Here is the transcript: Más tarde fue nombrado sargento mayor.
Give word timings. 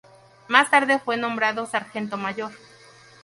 Más 0.47 0.71
tarde 0.71 0.97
fue 0.97 1.15
nombrado 1.15 1.67
sargento 1.67 2.17
mayor. 2.17 2.51